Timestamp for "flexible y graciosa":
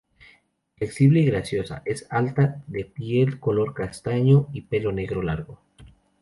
0.77-1.83